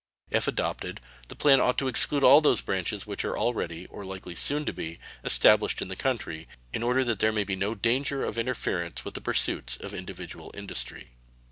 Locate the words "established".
5.23-5.79